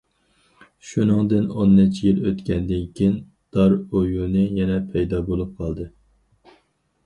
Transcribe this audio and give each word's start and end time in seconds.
شۇنىڭدىن 0.91 1.45
ئون 1.55 1.75
نەچچە 1.81 2.01
يىل 2.07 2.23
ئۆتكەندىن 2.31 2.89
كېيىن 3.01 3.15
دار 3.59 3.77
ئويۇنى 3.79 4.49
يەنە 4.63 4.83
پەيدا 4.95 5.23
بولۇپ 5.33 5.57
قالدى. 5.63 5.91